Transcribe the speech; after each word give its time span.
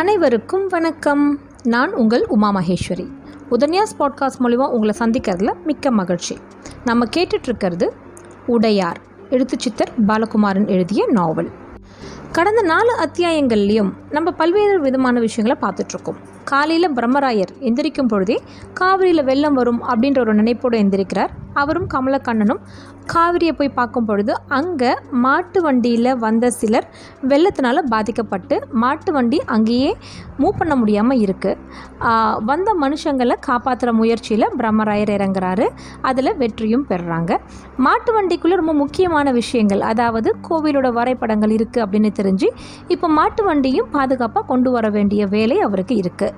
அனைவருக்கும் 0.00 0.66
வணக்கம். 0.66 1.38
நான் 1.62 1.92
உங்கள் 1.92 2.24
உமா 2.28 2.52
மகேஸ்வரி. 2.52 3.10
உதன்யாஸ் 3.50 3.94
பாட்காஸ்ட் 3.98 4.40
மூலிமா 4.40 4.68
உங்களை 4.70 4.94
சந்திக்கிறதுல 4.98 5.54
மிக்க 5.64 5.90
மகிழ்ச்சி. 5.90 6.38
நம்ம 6.84 7.04
கேட்டுட்ருக்கிறது 7.16 7.90
உடையார் 8.46 9.00
எழுத்துச்சித்தர் 9.30 9.92
பாலகுமாரன் 10.06 10.66
எழுதிய 10.66 11.06
நாவல். 11.10 11.50
கடந்த 12.32 12.62
நாலு 12.62 12.90
அத்தியாயங்கள்லேயும் 12.98 13.92
நம்ம 14.10 14.30
பல்வேறு 14.30 14.80
விதமான 14.80 15.20
விஷயங்களை 15.20 15.70
பார்த்துட்ருக்கோம் 15.70 16.16
காலையில் 16.44 16.94
பிரம்மராயர் 16.94 17.52
எந்திரிக்கும் 17.60 18.06
பொழுதே 18.06 18.42
காவிரியில் 18.74 19.24
வெள்ளம் 19.24 19.54
வரும் 19.54 19.82
அப்படின்ற 19.82 20.18
ஒரு 20.18 20.34
நினைப்போடு 20.34 20.82
எந்திரிக்கிறார். 20.82 21.28
அவரும் 21.54 21.90
கமலக்கண்ணனும் 21.94 22.62
காவிரியை 23.12 23.52
போய் 23.58 23.76
பார்க்கும் 23.78 24.06
பொழுது 24.08 24.32
அங்கே 24.56 24.90
மாட்டு 25.24 25.58
வண்டியில் 25.64 26.10
வந்த 26.24 26.50
சிலர் 26.58 26.86
வெள்ளத்தினால் 27.30 27.80
பாதிக்கப்பட்டு 27.92 28.56
மாட்டு 28.82 29.10
வண்டி 29.12 29.38
அங்கேயே 29.54 29.92
மூவ் 30.42 30.58
பண்ண 30.60 30.74
முடியாமல் 30.80 31.22
இருக்குது 31.24 31.56
வந்த 32.50 32.70
மனுஷங்களை 32.82 33.36
காப்பாற்றுற 33.46 33.90
முயற்சியில் 34.00 34.46
பிரம்மராயர் 34.58 35.12
இறங்குறாரு. 35.16 35.66
அதில் 36.08 36.36
வெற்றியும் 36.42 36.86
பெறுறாங்க. 36.90 37.32
மாட்டு 37.86 38.10
வண்டிக்குள்ளே 38.16 38.56
ரொம்ப 38.60 38.74
முக்கியமான 38.82 39.26
விஷயங்கள் 39.38 39.82
அதாவது 39.90 40.30
கோவிலோட 40.48 40.88
வரைபடங்கள் 40.98 41.54
இருக்குது 41.56 41.82
அப்படின்னு 41.84 42.10
தெரிஞ்சு 42.20 42.48
இப்போ 42.94 43.08
மாட்டு 43.18 43.44
வண்டியும் 43.48 43.90
பாதுகாப்பாக 43.96 44.46
கொண்டு 44.52 44.70
வர 44.76 44.88
வேண்டிய 44.98 45.26
வேலை 45.34 45.58
அவருக்கு 45.66 45.96
இருக்குது 46.02 46.36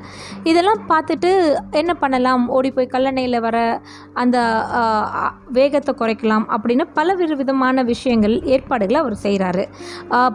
இதெல்லாம் 0.50 0.82
பார்த்துட்டு 0.92 1.30
என்ன 1.82 1.94
பண்ணலாம்? 2.02 2.48
ஓடி 2.58 2.72
போய் 2.78 2.92
கல்லணையில் 2.94 3.44
வர 3.48 3.58
அந்த 4.22 4.38
வேகத்தை 5.48 5.94
குறைக்கலாம் 5.94 6.46
அப்படின்னு 6.48 6.84
பல 6.94 7.14
வித 7.14 7.34
விதமான 7.34 7.82
விஷயங்கள் 7.82 8.42
ஏற்பாடுகளை 8.42 9.00
அவர் 9.00 9.16
செய்கிறாரு 9.22 9.64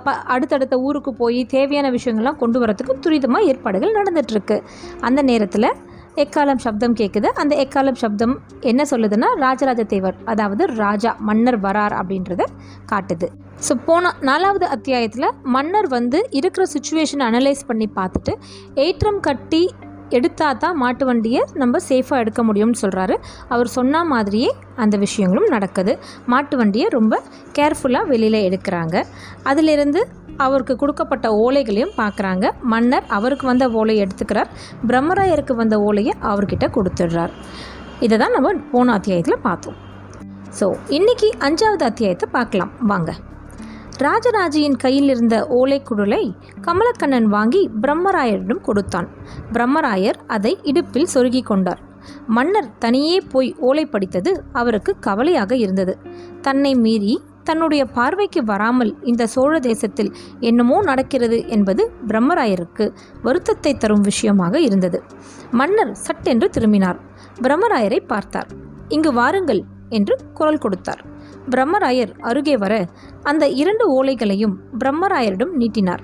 ப 0.03 0.11
அடுத்தடுத்த 0.27 0.79
ஊருக்கு 0.79 1.13
போய் 1.13 1.45
தேவையான 1.45 1.91
விஷயங்கள்லாம் 1.91 2.37
கொண்டு 2.37 2.59
வரத்துக்கு 2.59 2.95
துரிதமாக 2.99 3.43
ஏற்பாடுகள் 3.43 3.93
நடந்துகிட்ருக்கு 3.93 4.57
அந்த 5.01 5.21
நேரத்தில் 5.21 5.69
எக்காலம் 6.15 6.55
சப்தம் 6.55 6.95
கேட்குது 6.95 7.27
அந்த 7.33 7.55
எக்காலம் 7.55 7.93
சப்தம் 7.93 8.35
என்ன 8.61 8.83
சொல்லுதுன்னா 8.91 9.27
ராஜராஜ 9.39 9.83
தேவர் 9.83 10.15
அதாவது 10.25 10.65
ராஜா 10.75 11.15
மன்னர் 11.19 11.59
வரார் 11.61 11.95
அப்படின்றத 11.99 12.43
காட்டுது. 12.91 13.27
ஸோ 13.69 13.75
போன 13.85 14.13
நாலாவது 14.19 14.65
அத்தியாயத்தில் 14.65 15.33
மன்னர் 15.43 15.87
வந்து 15.87 16.27
இருக்கிற 16.29 16.65
சுச்சுவேஷனை 16.73 17.25
அனலைஸ் 17.27 17.67
பண்ணி 17.67 17.89
பார்த்துட்டு 17.95 18.33
ஏற்றம் 18.73 19.19
கட்டி 19.19 19.61
எடுத்தால் 20.09 20.57
தான் 20.57 20.77
மாட்டு 20.77 21.05
வண்டியை 21.05 21.41
நம்ம 21.53 21.79
சேஃபாக 21.89 22.21
எடுக்க 22.23 22.43
முடியும்னு 22.43 22.79
சொல்கிறாரு 22.81 23.15
அவர் 23.47 23.67
சொன்ன 23.67 24.03
மாதிரியே 24.03 24.49
அந்த 24.75 24.97
விஷயங்களும் 24.97 25.49
நடக்குது. 25.55 25.97
மாட்டு 26.25 26.57
வண்டியை 26.57 26.87
ரொம்ப 26.89 27.21
கேர்ஃபுல்லாக 27.59 28.07
வெளியில் 28.07 28.39
எடுக்கிறாங்க. 28.47 29.05
அதிலிருந்து 29.43 30.07
அவருக்கு 30.37 30.75
கொடுக்கப்பட்ட 30.75 31.29
ஓலைகளையும் 31.43 31.93
பார்க்குறாங்க. 31.97 32.45
மன்னர் 32.61 33.05
அவருக்கு 33.07 33.45
வந்த 33.47 33.69
ஓலையை 33.69 34.05
எடுத்துக்கிறார். 34.05 34.49
பிரம்மராயருக்கு 34.89 35.55
வந்த 35.55 35.79
ஓலையை 35.79 36.13
அவர்கிட்ட 36.21 36.67
கொடுத்துடுறார். 36.77 37.33
இதை 37.99 38.17
தான் 38.17 38.31
நம்ம 38.31 38.53
போன 38.71 38.93
அத்தியாயத்தில் 38.93 39.43
பார்த்தோம். 39.47 39.77
ஸோ 40.59 40.75
இன்றைக்கி 40.89 41.29
அஞ்சாவது 41.47 41.83
அத்தியாயத்தை 41.83 42.29
பார்க்கலாம். 42.31 42.71
வாங்க. 42.81 43.13
ராஜராஜியின் 44.05 44.75
கையில் 44.75 45.09
இருந்த 45.09 45.35
ஓலைக்குடலை 45.49 46.23
கமலக்கண்ணன் 46.61 47.25
வாங்கி 47.25 47.69
பிரம்மராயரிடம் 47.81 48.61
கொடுத்தான். 48.61 49.07
பிரம்மராயர் 49.53 50.19
அதை 50.27 50.59
இடுப்பில் 50.63 51.09
சொருகிக் 51.13 51.45
கொண்டார். 51.45 51.81
மன்னர் 52.27 52.69
தனியே 52.79 53.21
போய் 53.31 53.55
ஓலை 53.59 53.85
படித்தது 53.85 54.43
அவருக்கு 54.51 54.99
கவலையாக 54.99 55.55
இருந்தது. 55.55 55.97
தன்னை 56.41 56.75
மீறி 56.75 57.21
தன்னுடைய 57.43 57.85
பார்வைக்கு 57.85 58.43
வராமல் 58.43 59.03
இந்த 59.03 59.27
சோழ 59.27 59.59
தேசத்தில் 59.59 60.15
என்னமோ 60.39 60.81
நடக்கிறது 60.83 61.47
என்பது 61.47 61.91
பிரம்மராயருக்கு 62.07 62.93
வருத்தத்தை 63.23 63.77
தரும் 63.77 64.01
விஷயமாக 64.01 64.59
இருந்தது. 64.59 65.03
மன்னர் 65.51 65.93
சட்டென்று 65.95 66.49
திரும்பினார். 66.49 66.99
பிரம்மராயரை 67.41 67.99
பார்த்தார். 68.07 68.47
இங்கு 68.87 69.13
வாருங்கள் 69.13 69.63
என்று 69.89 70.15
குரல் 70.33 70.57
கொடுத்தார். 70.57 71.03
பிரம்மராயர் 71.49 72.19
அருகே 72.19 72.57
வர 72.57 72.87
அந்த 73.23 73.47
இரண்டு 73.47 74.03
ஓலைகளையும் 74.03 74.53
பிரம்மராயரிடம் 74.79 75.51
நீட்டினார். 75.51 76.01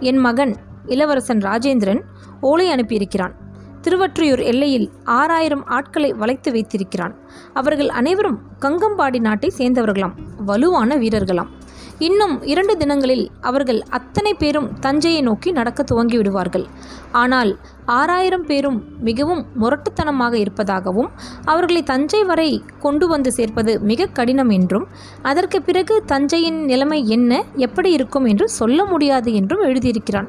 என் 0.00 0.16
மகன் 0.16 0.56
இளவரசன் 0.86 1.38
ராஜேந்திரன் 1.38 2.00
ஓலை 2.40 2.74
அனுப்பியிருக்கிறான். 2.74 3.34
திருவற்றியூர் 3.82 4.42
எல்லையில் 4.42 4.90
ஆறாயிரம் 5.04 5.66
ஆட்களை 5.66 6.12
வளைத்து 6.12 6.52
வைத்திருக்கிறான். 6.52 7.14
அவர்கள் 7.52 7.88
அனைவரும் 7.88 8.40
கங்கம்பாடி 8.60 9.20
நாட்டை 9.20 9.52
சேர்ந்தவர்களாம். 9.58 10.12
வலுவான 10.38 10.96
வீரர்களாம். 10.96 11.55
இன்னும் 11.98 12.42
இரண்டு 12.42 12.76
தினங்களில் 12.76 13.30
அவர்கள் 13.40 13.78
அத்தனை 13.88 14.34
பேரும் 14.34 14.66
தஞ்சையை 14.80 15.22
நோக்கி 15.22 15.52
நடக்க 15.52 15.82
துவங்கி 15.82 16.16
விடுவார்கள் 16.16 16.66
ஆனால் 17.12 17.58
ஆறாயிரம் 17.86 18.44
பேரும் 18.46 18.84
மிகவும் 19.00 19.46
முரட்டுத்தனமாக 19.60 20.34
இருப்பதாகவும் 20.34 21.10
அவர்களை 21.44 21.82
தஞ்சை 21.82 22.24
வரை 22.24 22.62
கொண்டு 22.78 23.06
வந்து 23.08 23.32
சேர்ப்பது 23.32 23.80
மிக 23.80 24.06
கடினம் 24.06 24.50
என்றும் 24.50 24.86
அதற்கு 25.22 25.62
பிறகு 25.62 26.02
தஞ்சையின் 26.06 26.64
நிலைமை 26.64 27.08
என்ன 27.08 27.42
எப்படி 27.56 27.92
இருக்கும் 27.92 28.24
என்று 28.24 28.48
சொல்ல 28.48 28.84
முடியாது 28.84 29.34
என்றும் 29.34 29.62
எழுதியிருக்கிறான். 29.62 30.28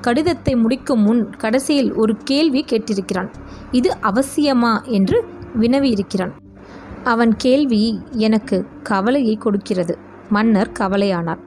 கடிதத்தை 0.00 0.56
முடிக்கும் 0.56 1.02
முன் 1.02 1.30
கடைசியில் 1.36 1.92
ஒரு 1.94 2.16
கேள்வி 2.24 2.64
கேட்டிருக்கிறான். 2.68 3.30
இது 3.70 3.92
அவசியமா 4.02 4.82
என்று 4.84 5.24
வினவியிருக்கிறான். 5.60 6.34
அவன் 7.04 7.36
கேள்வி 7.36 8.00
எனக்கு 8.10 8.66
கவலையை 8.82 9.36
கொடுக்கிறது. 9.36 9.98
மன்னர் 10.30 10.72
கவலையானார். 10.78 11.42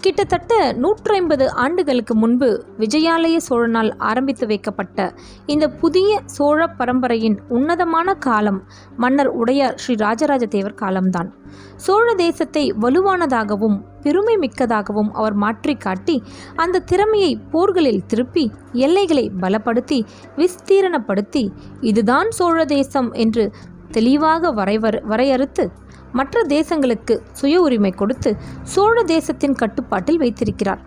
கிட்டத்தட்ட 0.00 0.52
நூற்றி 0.72 1.12
ஐம்பது 1.14 1.44
ஆண்டுகளுக்கு 1.52 2.14
முன்பு 2.14 2.48
விஜயாலய 2.78 3.36
சோழனால் 3.48 3.90
ஆரம்பித்து 3.98 4.44
வைக்கப்பட்ட 4.46 4.98
இந்த 5.46 5.64
புதிய 5.80 6.20
சோழ 6.26 6.66
பரம்பரையின் 6.78 7.36
உன்னதமான 7.48 8.14
காலம் 8.14 8.60
மன்னர் 8.96 9.30
உடையார் 9.40 9.74
ஸ்ரீ 9.74 9.94
ராஜராஜ 9.94 10.46
தேவர் 10.46 10.74
காலம்தான். 10.74 11.30
சோழ 11.76 12.06
தேசத்தை 12.14 12.64
வலுவானதாகவும் 12.80 13.76
பெருமை 14.02 14.36
மிக்கதாகவும் 14.36 15.10
அவர் 15.10 15.34
மாற்றி 15.34 15.74
காட்டி 15.76 16.16
அந்த 16.56 16.82
திறமையை 16.82 17.32
போர்களில் 17.50 18.06
திருப்பி 18.06 18.44
எல்லைகளை 18.72 19.30
பலப்படுத்தி 19.40 20.04
விஸ்தீரணப்படுத்தி 20.36 21.44
இதுதான் 21.80 22.30
சோழ 22.30 22.64
தேசம் 22.64 23.10
என்று 23.12 23.46
தெளிவாக 23.92 24.50
வரைவர் 24.52 25.04
வரையறுத்து 25.04 25.64
மற்ற 26.12 26.44
தேசங்களுக்கு 26.48 27.20
சுய 27.32 27.60
உரிமை 27.60 27.90
கொடுத்து 27.90 28.36
சோழ 28.62 29.02
தேசத்தின் 29.02 29.54
கட்டுப்பாட்டில் 29.54 30.18
வைத்திருக்கிறார். 30.18 30.78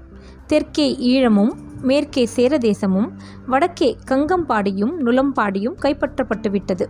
தெற்கே 0.47 0.97
ஈழமும் 0.99 1.51
மேற்கே 1.81 2.25
சேர 2.25 2.57
தேசமும் 2.57 3.11
வடக்கே 3.47 3.97
கங்கம்பாடியும் 4.07 4.91
நுளம்பாடியும் 4.99 5.77
கைப்பற்றப்பட்டுவிட்டது. 5.81 6.85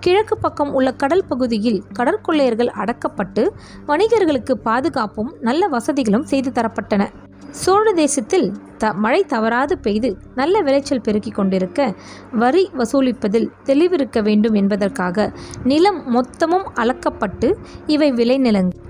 கிழக்கு 0.00 0.38
பக்கம் 0.38 0.72
உள்ள 0.72 0.92
கடல் 0.92 1.24
பகுதியில் 1.24 1.82
கடற்கொள்ளையர்கள் 1.92 2.70
அடக்கப்பட்டு 2.76 3.48
வணிகர்களுக்கு 3.86 4.52
பாதுகாப்பும் 4.52 5.34
நல்ல 5.40 5.68
வசதிகளும் 5.68 6.22
செய்து 6.22 6.50
தரப்பட்டன. 6.50 7.06
சோழ 7.50 7.92
தேசத்தில் 7.92 8.52
த 8.78 8.92
மழை 8.92 9.24
தவறாது 9.24 9.78
பெய்து 9.78 10.16
நல்ல 10.34 10.60
விளைச்சல் 10.60 11.00
பெருக்கிக் 11.00 11.34
கொண்டிருக்க 11.34 11.94
வரி 12.32 12.70
வசூலிப்பதில் 12.78 13.50
தெளிவிருக்க 13.64 14.22
வேண்டும் 14.22 14.54
என்பதற்காக 14.54 15.32
நிலம் 15.64 16.14
மொத்தமும் 16.14 16.66
அளக்கப்பட்டு 16.74 17.56
இவை 17.86 18.12
விளைநிலங்கள் 18.12 18.88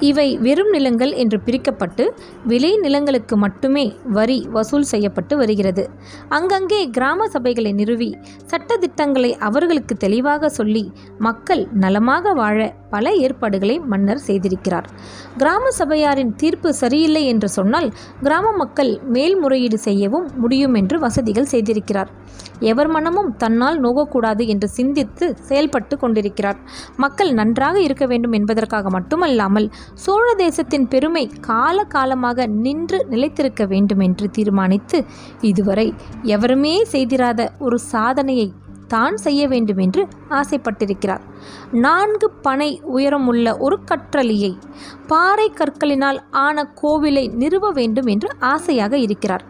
இவை 0.00 0.38
வெறும் 0.38 0.70
நிலங்கள் 0.70 1.12
என்று 1.12 1.40
பிரிக்கப்பட்டு 1.40 2.14
விளை 2.44 2.76
நிலங்களுக்கு 2.76 3.36
மட்டுமே 3.36 3.96
வரி 4.04 4.46
வசூல் 4.50 4.82
செய்யப்பட்டு 4.82 5.36
வருகிறது. 5.36 5.90
அங்கங்கே 6.28 6.90
கிராம 6.90 7.28
சபைகளை 7.28 7.72
நிறுவி 7.72 8.16
சட்டத்திட்டங்களை 8.46 9.36
அவர்களுக்கு 9.38 9.96
தெளிவாக 9.96 10.48
சொல்லி 10.48 10.92
மக்கள் 11.18 11.68
நலமாக 11.72 12.32
வாழ 12.32 12.74
பல 12.90 13.12
ஏற்பாடுகளை 13.24 13.76
மன்னர் 13.92 14.22
செய்திருக்கிறார். 14.26 14.86
கிராம 15.36 15.64
சபையாரின் 15.78 16.32
தீர்ப்பு 16.36 16.70
சரியில்லை 16.74 17.22
என்று 17.26 17.48
சொன்னால் 17.48 17.88
கிராம 18.22 18.52
மக்கள் 18.52 18.92
மேல்முறையீடு 19.12 19.78
செய்யவும் 19.78 20.26
முடியும் 20.36 20.74
என்று 20.74 20.98
வசதிகள் 20.98 21.50
செய்திருக்கிறார். 21.52 22.10
எவர் 22.60 22.88
மனமும் 22.88 23.30
தன்னால் 23.36 23.78
நோகக்கூடாது 23.78 24.42
என்று 24.46 24.68
சிந்தித்து 24.68 25.26
செயல்பட்டு 25.40 25.94
கொண்டிருக்கிறார். 25.98 26.58
மக்கள் 26.96 27.32
நன்றாக 27.32 27.76
இருக்க 27.80 28.04
வேண்டும் 28.06 28.32
என்பதற்காக 28.32 28.90
மட்டுமல்லாமல் 28.90 29.68
சோழ 29.94 30.26
தேசத்தின் 30.34 30.88
பெருமை 30.88 31.24
கால 31.40 31.84
காலமாக 31.94 32.46
நின்று 32.64 33.00
நிலைத்திருக்க 33.10 33.64
வேண்டும் 33.66 34.00
என்று 34.00 34.28
தீர்மானித்து 34.30 35.00
இதுவரை 35.40 35.88
எவருமே 36.36 36.74
செய்திராத 36.94 37.50
ஒரு 37.58 37.78
சாதனையை 37.92 38.48
தான் 38.90 39.16
செய்ய 39.16 39.42
வேண்டும் 39.48 39.80
என்று 39.84 40.02
ஆசைப்பட்டிருக்கிறார். 40.38 41.22
நான்கு 41.84 42.28
பனை 42.46 42.70
உயரமுள்ள 42.94 43.56
ஒரு 43.58 43.76
கற்றலியை 43.90 44.52
பாறை 45.06 45.48
கற்களினால் 45.60 46.18
ஆன 46.44 46.66
கோவிலை 46.82 47.24
நிறுவ 47.34 47.70
வேண்டும் 47.70 48.06
என்று 48.06 48.30
ஆசையாக 48.52 48.94
இருக்கிறார். 48.98 49.44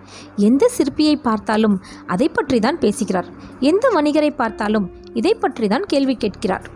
எந்த 0.48 0.70
சிற்பியை 0.76 1.16
பார்த்தாலும் 1.28 1.78
அதை 2.06 2.28
பற்றி 2.28 2.60
தான் 2.60 2.78
பேசுகிறார். 2.78 3.30
எந்த 3.70 3.86
வணிகரை 3.96 4.32
பார்த்தாலும் 4.42 4.88
இதை 5.14 5.34
பற்றி 5.34 5.68
தான் 5.68 5.86
கேள்வி 5.86 6.16
கேட்கிறார். 6.16 6.66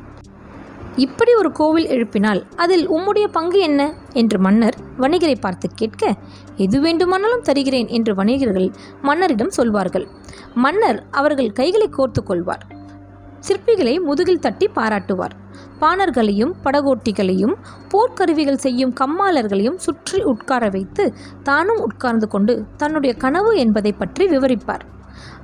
இப்படி 0.96 1.32
ஒரு 1.34 1.50
கோவில் 1.52 1.88
எழுப்பினால் 1.88 2.40
அதில் 2.56 2.84
உம்முடைய 2.88 3.26
பங்கு 3.36 3.58
என்ன? 3.60 3.82
என்று 4.20 4.38
மன்னர் 4.38 4.76
வணிகரை 4.98 5.36
பார்த்து 5.40 5.66
கேட்க 5.74 6.02
எது 6.56 6.80
வேண்டுமானாலும் 6.80 7.42
தருகிறேன் 7.42 7.88
என்று 7.88 8.14
வணிகர்கள் 8.14 8.70
மன்னரிடம் 9.02 9.50
சொல்வார்கள். 9.50 10.06
மன்னர் 10.54 11.02
அவர்கள் 11.10 11.52
கைகளை 11.52 11.90
கோர்த்து 11.96 12.22
கொள்வார். 12.22 12.66
சிற்பிகளை 13.48 14.00
முதுகில் 14.00 14.38
தட்டி 14.38 14.70
பாராட்டுவார். 14.74 15.34
பாணர்களையும் 15.80 16.54
படகோட்டிகளையும் 16.64 17.54
போர்க்கருவிகள் 17.88 18.56
செய்யும் 18.56 18.94
கம்மாளர்களையும் 19.00 19.76
சுற்றி 19.76 20.22
உட்கார 20.22 20.68
வைத்து 20.68 21.14
தானும் 21.42 21.78
உட்கார்ந்து 21.78 22.28
கொண்டு 22.28 22.64
தன்னுடைய 22.76 23.14
கனவு 23.14 23.56
என்பதை 23.56 23.92
பற்றி 23.92 24.26
விவரிப்பார். 24.26 24.84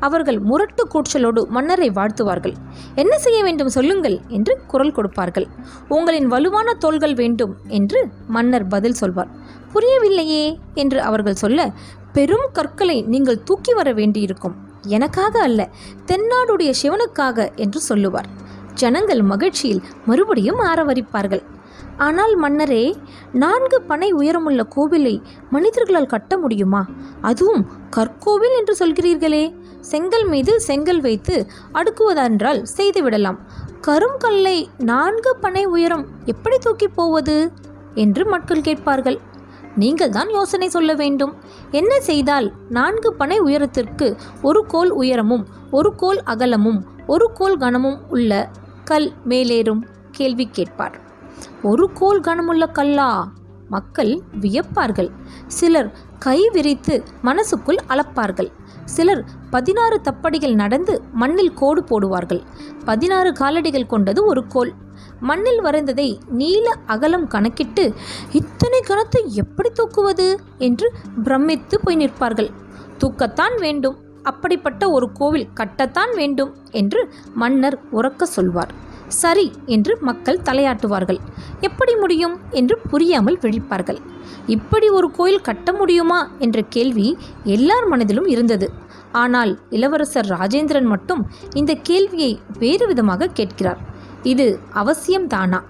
அவர்கள் 0.00 0.38
முரட்டு 0.40 0.88
கூச்சலோடு 0.92 1.46
மன்னரை 1.46 1.90
வாழ்த்துவார்கள். 1.90 2.54
என்ன 2.94 3.18
செய்ய 3.18 3.42
வேண்டும் 3.42 3.68
சொல்லுங்கள் 3.68 4.20
என்று 4.28 4.60
குரல் 4.66 4.92
கொடுப்பார்கள். 4.92 5.46
உங்களின் 5.88 6.26
வலுவான 6.26 6.74
தோள்கள் 6.74 7.14
வேண்டும் 7.14 7.56
என்று 7.66 8.10
மன்னர் 8.26 8.66
பதில் 8.66 8.92
சொல்வார். 8.92 9.30
புரியவில்லையே 9.74 10.58
என்று 10.74 11.02
அவர்கள் 11.02 11.34
சொல்ல 11.34 11.70
பெரும் 12.12 12.48
கற்களை 12.52 13.02
நீங்கள் 13.02 13.42
தூக்கி 13.42 13.72
வர 13.74 13.92
வேண்டியிருக்கும். 13.92 14.56
எனக்காக 14.86 15.40
அல்ல 15.40 15.68
தென்னாடுடைய 16.06 16.70
சிவனுக்காக 16.82 17.54
என்று 17.54 17.80
சொல்லுவார். 17.80 18.28
ஜனங்கள் 18.74 19.22
மகிழ்ச்சியில் 19.22 19.82
மறுபடியும் 20.06 20.60
ஆரவரிப்பார்கள். 20.60 21.42
ஆனால் 21.96 22.34
மன்னரே 22.42 22.84
நான்கு 23.32 23.82
பனை 23.82 24.12
உயரமுள்ள 24.12 24.60
கோவிலை 24.76 25.22
மனிதர்களால் 25.50 26.12
கட்ட 26.12 26.38
முடியுமா? 26.38 26.86
அதுவும் 27.20 27.62
கற்கோவில் 27.96 28.56
என்று 28.58 28.74
சொல்கிறீர்களே 28.80 29.42
செங்கல் 29.90 30.26
மீது 30.26 30.52
செங்கல் 30.60 31.00
வைத்து 31.00 31.36
அடுக்குவதென்றால் 31.74 32.60
செய்துவிடலாம். 32.76 33.38
கருங்கல்லை 33.86 34.58
நான்கு 34.78 35.30
பனை 35.36 35.64
உயரம் 35.64 36.04
எப்படி 36.24 36.56
தூக்கி 36.58 36.88
போவது? 36.88 37.36
என்று 37.94 38.22
மக்கள் 38.26 38.60
கேட்பார்கள். 38.60 39.18
நீங்கள் 39.76 40.10
தான் 40.10 40.30
யோசனை 40.30 40.68
சொல்ல 40.68 40.94
வேண்டும். 40.94 41.32
என்ன 41.70 42.00
செய்தால் 42.00 42.52
நான்கு 42.68 43.14
பனை 43.14 43.38
உயரத்திற்கு 43.38 44.16
ஒரு 44.42 44.66
கோல் 44.66 44.90
உயரமும் 44.90 45.44
ஒரு 45.70 45.92
கோல் 45.94 46.20
அகலமும் 46.24 46.80
ஒரு 47.06 47.30
கோல் 47.34 47.56
கனமும் 47.56 47.98
உள்ள 48.08 48.50
கல் 48.84 49.12
மேலேறும்? 49.28 49.82
கேள்வி 50.10 50.48
கேட்பார். 50.52 50.96
ஒரு 51.62 51.86
கோல் 51.92 52.20
கனமுள்ள 52.20 52.72
கல்லா? 52.72 53.10
மக்கள் 53.68 54.12
வியப்பார்கள். 54.40 55.10
சிலர் 55.46 55.90
கை 56.18 56.48
விரித்து 56.52 57.02
மனசுக்குள் 57.22 57.80
அளப்பார்கள். 57.88 58.50
சிலர் 58.90 59.24
பதினாறு 59.50 60.00
தப்படிகள் 60.04 60.54
நடந்து 60.54 60.94
மண்ணில் 61.12 61.54
கோடு 61.54 61.82
போடுவார்கள். 61.82 62.42
பதினாறு 62.84 63.30
காலடிகள் 63.32 63.86
கொண்டது 63.86 64.24
ஒரு 64.24 64.42
கோல். 64.46 64.72
மண்ணில் 65.20 65.60
வரைந்ததை 65.60 66.18
நீல 66.28 66.66
அகலம் 66.86 67.26
கணக்கிட்டு 67.26 67.84
இத்தனை 68.32 68.80
கணத்தை 68.80 69.22
எப்படி 69.26 69.70
தூக்குவது? 69.70 70.28
என்று 70.58 70.92
பிரமித்து 71.24 71.80
போய் 71.80 71.96
நிற்பார்கள். 71.96 72.50
தூக்கத்தான் 73.00 73.56
வேண்டும். 73.58 73.98
அப்படிப்பட்ட 74.22 74.90
ஒரு 74.90 75.12
கோவில் 75.12 75.48
கட்டத்தான் 75.54 76.14
வேண்டும் 76.14 76.54
என்று 76.70 77.00
மன்னர் 77.34 77.78
உறக்க 77.92 78.22
சொல்வார். 78.22 78.88
சரி 79.10 79.52
என்று 79.66 79.98
மக்கள் 80.00 80.42
தலையாட்டுவார்கள். 80.44 81.20
எப்படி 81.60 81.96
முடியும் 81.96 82.40
என்று 82.50 82.78
புரியாமல் 82.78 83.38
விழிப்பார்கள். 83.42 84.00
இப்படி 84.46 84.88
ஒரு 84.88 85.10
கோயில் 85.10 85.40
கட்ட 85.40 85.72
முடியுமா 85.72 86.30
என்ற 86.38 86.60
கேள்வி 86.68 87.16
எல்லார் 87.44 87.86
மனதிலும் 87.86 88.26
இருந்தது. 88.26 88.68
ஆனால் 89.12 89.58
இளவரசர் 89.70 90.26
ராஜேந்திரன் 90.26 90.88
மட்டும் 90.94 91.30
இந்த 91.54 91.74
கேள்வியை 91.74 92.40
வேறு 92.58 92.86
விதமாக 92.86 93.26
கேட்கிறார். 93.26 93.80
இது 94.22 94.60
அவசியம் 94.72 95.26
தானா 95.26 95.64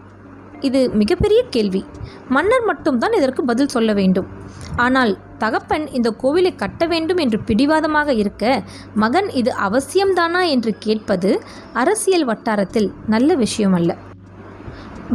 இது 0.69 0.81
மிகப்பெரிய 1.01 1.41
கேள்வி. 1.55 1.83
மன்னர் 2.37 2.65
மட்டும்தான் 2.71 3.15
இதற்கு 3.19 3.43
பதில் 3.45 3.73
சொல்ல 3.75 3.91
வேண்டும். 4.01 4.29
ஆனால் 4.85 5.13
தகப்பன் 5.43 5.87
இந்த 5.97 6.09
கோவிலை 6.23 6.53
கட்ட 6.63 6.87
வேண்டும் 6.87 7.21
என்று 7.25 7.39
பிடிவாதமாக 7.49 8.15
இருக்க 8.23 8.45
மகன் 9.03 9.29
இது 9.41 9.51
அவசியம்தானா 9.67 10.43
என்று 10.55 10.73
கேட்பது 10.79 11.31
அரசியல் 11.73 12.29
வட்டாரத்தில் 12.31 12.89
நல்ல 13.07 13.35
விஷயம் 13.45 13.77
அல்ல 13.81 13.97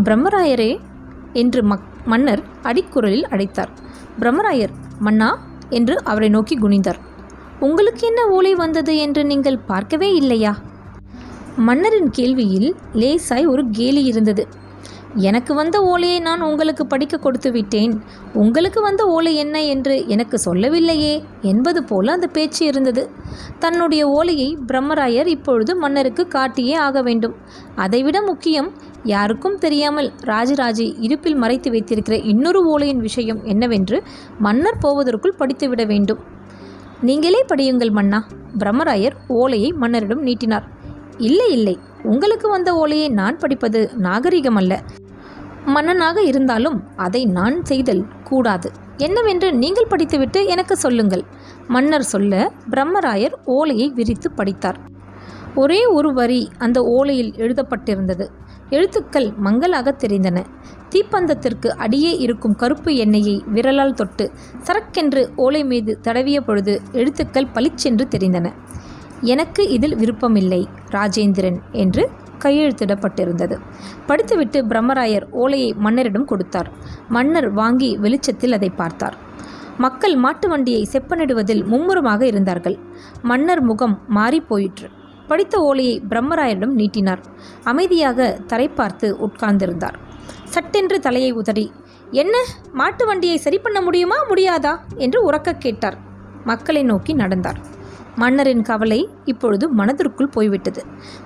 பிரம்மராயரே 0.05 0.71
என்று 1.41 1.61
மக் 1.63 1.89
மன்னர் 2.11 2.41
அடிக்குரலில் 2.69 3.27
அழைத்தார். 3.33 3.71
பிரம்மராயர் 4.19 4.73
மன்னா 5.05 5.29
என்று 5.69 5.95
அவரை 6.03 6.29
நோக்கி 6.29 6.55
குனிந்தார். 6.57 6.99
உங்களுக்கு 7.67 8.03
என்ன 8.07 8.21
ஓலை 8.35 8.53
வந்தது 8.55 8.93
என்று 8.97 9.21
நீங்கள் 9.31 9.63
பார்க்கவே 9.71 10.09
இல்லையா? 10.13 10.53
மன்னரின் 11.67 12.11
கேள்வியில் 12.17 12.69
லேசாய் 13.01 13.45
ஒரு 13.53 13.63
கேலி 13.77 14.03
இருந்தது. 14.03 14.43
எனக்கு 15.15 15.53
வந்த 15.53 15.81
ஓலையை 15.81 16.19
நான் 16.19 16.41
உங்களுக்கு 16.41 16.85
படிக்க 16.85 17.17
கொடுத்து 17.17 17.51
விட்டேன். 17.51 18.01
உங்களுக்கு 18.33 18.81
வந்த 18.81 19.05
ஓலை 19.05 19.35
என்ன 19.35 19.63
என்று 19.63 20.07
எனக்கு 20.07 20.39
சொல்லவில்லையே 20.39 21.23
என்பது 21.41 21.83
போல 21.83 22.11
அந்த 22.11 22.27
பேச்சு 22.27 22.65
இருந்தது. 22.65 23.09
தன்னுடைய 23.59 24.07
ஓலையை 24.07 24.57
பிரம்மராயர் 24.67 25.27
இப்பொழுது 25.27 25.75
மன்னருக்கு 25.75 26.27
காட்டியே 26.29 26.75
ஆக 26.75 27.01
வேண்டும். 27.01 27.35
அதைவிட 27.75 28.21
முக்கியம் 28.21 28.71
யாருக்கும் 29.03 29.57
தெரியாமல் 29.57 30.11
ராஜராஜை 30.23 30.95
இருப்பில் 30.99 31.35
மறைத்து 31.35 31.71
வைத்திருக்கிற 31.71 32.17
இன்னொரு 32.17 32.77
ஓலையின் 32.77 32.97
விஷயம் 32.97 33.43
என்னவென்று 33.43 34.03
மன்னர் 34.39 34.77
போவதற்குள் 34.79 35.35
படித்துவிட 35.39 35.85
வேண்டும். 35.85 36.19
நீங்களே 37.01 37.45
படியுங்கள் 37.55 37.91
மன்னா. 37.91 38.27
பிரம்மராயர் 38.57 39.13
ஓலையை 39.27 39.71
மன்னரிடம் 39.71 40.21
நீட்டினார். 40.21 40.67
இல்லை 41.17 41.51
இல்லை. 41.51 41.79
உங்களுக்கு 42.03 42.49
வந்த 42.49 42.73
ஓலையை 42.73 43.09
நான் 43.09 43.37
படிப்பது 43.37 43.91
நாகரிகம் 43.95 44.55
அல்ல 44.55 44.81
மன்னனாக 45.65 46.21
இருந்தாலும் 46.21 46.83
அதை 46.95 47.25
நான் 47.25 47.65
செய்தல் 47.65 48.05
கூடாது. 48.23 48.71
என்னவென்று 48.97 49.53
நீங்கள் 49.53 49.87
படித்துவிட்டு 49.87 50.45
எனக்கு 50.45 50.77
சொல்லுங்கள். 50.77 51.23
மன்னர் 51.67 52.03
சொல்ல 52.03 52.51
பிரம்மராயர் 52.69 53.33
ஓலையை 53.45 53.89
விரித்து 53.89 54.31
படித்தார். 54.31 54.79
ஒரே 55.55 55.85
ஒரு 55.85 56.13
வரி 56.13 56.49
அந்த 56.57 56.81
ஓலையில் 56.81 57.33
எழுதப்பட்டிருந்தது. 57.35 58.27
எழுத்துக்கள் 58.69 59.33
மங்களாக 59.37 59.95
தெரிந்தன. 59.97 60.45
தீப்பந்தத்திற்கு 60.89 61.67
அடியே 61.67 62.17
இருக்கும் 62.17 62.55
கருப்பு 62.55 62.95
எண்ணெயை 62.95 63.43
விரலால் 63.47 63.93
தொட்டு 63.93 64.31
சரக்கென்று 64.63 65.35
ஓலை 65.35 65.65
மீது 65.65 65.99
தடவிய 66.03 66.41
பொழுது 66.41 66.81
எழுத்துக்கள் 66.91 67.47
பளிச்சென்று 67.47 68.07
தெரிந்தன. 68.11 68.53
எனக்கு 69.21 69.69
இதில் 69.69 69.95
விருப்பமில்லை 69.95 70.67
ராஜேந்திரன் 70.91 71.59
என்று 71.71 72.09
கையெழுத்திடப்பட்டிருந்தது. 72.43 73.59
படித்துவிட்டு 74.05 74.65
பிரம்மராயர் 74.65 75.29
ஓலையை 75.29 75.73
மன்னரிடம் 75.73 76.25
கொடுத்தார். 76.25 76.71
மன்னர் 77.09 77.49
வாங்கி 77.49 77.97
வெளிச்சத்தில் 77.97 78.53
அதை 78.53 78.69
பார்த்தார். 78.69 79.17
மக்கள் 79.77 80.15
மாட்டு 80.15 80.49
வண்டியை 80.49 80.87
செப்பனிடுவதில் 80.91 81.65
மும்முரமாக 81.65 82.25
இருந்தார்கள். 82.25 82.77
மன்னர் 83.21 83.61
முகம் 83.61 84.01
மாறிப் 84.07 84.49
போயிற்று. 84.49 84.89
படித்த 85.27 85.59
ஓலையை 85.59 86.01
பிரம்மராயரிடம் 86.09 86.73
நீட்டினார். 86.73 87.19
அமைதியாக 87.63 88.39
தரை 88.47 88.67
பார்த்து 88.67 89.17
உட்கார்ந்திருந்தார். 89.27 89.93
சட்டென்று 90.43 90.99
தலையை 90.99 91.31
உதறி 91.31 91.71
என்ன? 92.11 92.45
மாட்டு 92.73 93.05
வண்டியை 93.05 93.37
சரி 93.37 93.57
பண்ண 93.57 93.81
முடியுமா? 93.81 94.15
முடியாதா? 94.29 94.79
என்று 94.95 95.31
உறக்க 95.31 95.57
கேட்டார். 95.57 95.97
மக்களை 96.43 96.83
நோக்கி 96.83 97.13
நடந்தார். 97.13 97.73
மன்னரின் 98.17 98.61
கவலை 98.61 99.09
இப்பொழுது 99.25 99.69
மனதிற்குள் 99.69 100.31
போய்விட்டது. 100.31 100.81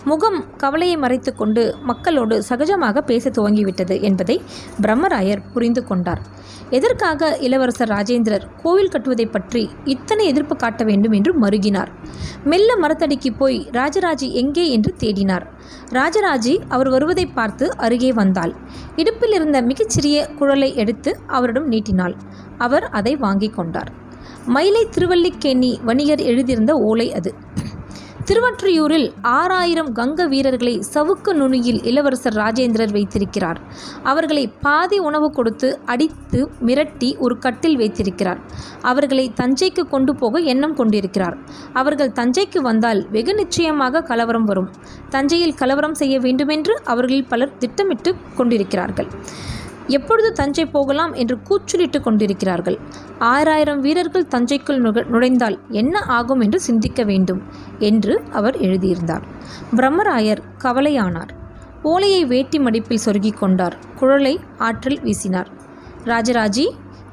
முகம் 0.06 0.46
கவலையை 0.58 0.98
மறைத்து 0.98 1.36
கொண்டு 1.36 1.76
மக்களோடு 1.84 2.44
சகஜமாக 2.50 3.02
பேச 3.02 3.30
துவங்கிவிட்டது 3.30 4.02
என்பதை 4.02 4.42
பிரம்மராயர் 4.82 5.44
புரிந்து 5.54 5.84
கொண்டார். 5.84 6.22
எதற்காக 6.70 7.38
இளவரசர் 7.38 7.90
ராஜேந்திரர் 7.90 8.48
கோவில் 8.64 8.90
கட்டுவதை 8.90 9.26
பற்றி 9.26 9.70
இத்தனை 9.86 10.26
எதிர்ப்பு 10.26 10.56
காட்ட 10.56 10.84
வேண்டும் 10.84 11.12
என்று 11.12 11.34
மருகினார். 11.40 11.92
மெல்ல 12.44 12.76
மரத்தடிக்கு 12.82 13.32
போய் 13.38 13.70
ராஜராஜி 13.72 14.32
எங்கே 14.34 14.66
என்று 14.72 14.94
தேடினார். 15.00 15.46
ராஜராஜி 15.92 16.60
அவர் 16.68 16.90
வருவதை 16.90 17.26
பார்த்து 17.26 17.78
அருகே 17.78 18.12
வந்தாள். 18.12 18.54
இடுப்பில் 18.96 19.32
இருந்த 19.32 19.62
மிகச்சிறிய 19.62 20.28
குழலை 20.40 20.76
எடுத்து 20.76 21.20
அவரிடம் 21.28 21.68
நீட்டினாள். 21.68 22.16
அவர் 22.58 22.90
அதை 22.90 23.16
வாங்கி 23.16 23.50
கொண்டார். 23.50 23.92
மயிலை 24.46 24.88
திருவல்லிக்கேணி 24.90 25.80
வணிகர் 25.84 26.20
எழுதியிருந்த 26.20 26.74
ஓலை 26.76 27.14
அது. 27.14 27.34
திருவற்றியூரில் 28.26 29.14
ஆறாயிரம் 29.22 29.96
கங்க 29.96 30.28
வீரர்களை 30.28 30.84
சவுக்கு 30.94 31.34
நுனியில் 31.34 31.84
இளவரசர் 31.84 32.34
ராஜேந்திரர் 32.34 32.92
வைத்திருக்கிறார். 32.92 33.60
அவர்களை 34.04 34.48
பாதி 34.62 35.00
உணவு 35.00 35.32
கொடுத்து 35.32 35.80
அடித்து 35.86 36.50
மிரட்டி 36.66 37.18
ஒரு 37.18 37.38
கட்டில் 37.38 37.78
வைத்திருக்கிறார். 37.78 38.40
அவர்களை 38.82 39.32
தஞ்சைக்கு 39.42 39.84
கொண்டு 39.90 40.16
போக 40.16 40.40
எண்ணம் 40.40 40.76
கொண்டிருக்கிறார். 40.76 41.38
அவர்கள் 41.74 42.10
தஞ்சைக்கு 42.10 42.58
வந்தால் 42.58 43.08
வெகு 43.10 43.34
நிச்சயமாக 43.34 44.02
கலவரம் 44.02 44.46
வரும். 44.46 44.70
தஞ்சையில் 45.10 45.56
கலவரம் 45.56 45.96
செய்ய 45.96 46.20
வேண்டுமென்று 46.20 46.82
அவர்களில் 46.84 47.26
பலர் 47.26 47.58
திட்டமிட்டு 47.58 48.16
கொண்டிருக்கிறார்கள். 48.36 49.08
எப்பொழுது 49.96 50.30
தஞ்சை 50.40 50.66
போகலாம் 50.66 51.14
என்று 51.22 51.36
கூச்சலிட்டு 51.42 52.00
கொண்டிருக்கிறார்கள். 52.02 52.78
ஆறாயிரம் 53.32 53.82
வீரர்கள் 53.86 54.32
தஞ்சைக்குள் 54.36 54.82
நுழைந்தால் 55.14 55.58
என்ன 55.82 56.02
ஆகும் 56.18 56.44
என்று 56.46 56.60
சிந்திக்க 56.68 57.04
வேண்டும் 57.04 57.42
என்று 57.92 58.16
அவர் 58.32 58.58
எழுதியிருந்தார். 58.60 59.26
பிரம்மராயர் 59.76 60.44
கவலையானார். 60.64 61.34
ஓலையை 61.84 62.22
வேட்டி 62.26 62.60
மடிப்பில் 62.60 63.06
சொருகிக் 63.06 63.40
கொண்டார். 63.40 63.78
குழலை 64.00 64.36
ஆற்றில் 64.68 65.02
வீசினார். 65.06 65.50
ராஜராஜி 66.06 66.68